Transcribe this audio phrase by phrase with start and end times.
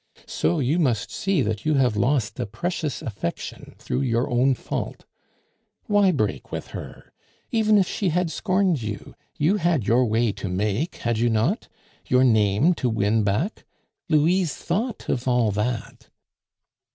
[0.25, 5.05] So, you must see that you have lost a precious affection through your own fault.
[5.85, 7.13] Why break with her?
[7.51, 11.67] Even if she had scorned you, you had your way to make, had you not?
[12.07, 13.63] your name to win back?
[14.09, 16.09] Louise thought of all that."